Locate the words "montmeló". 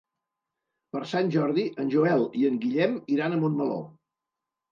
3.43-3.77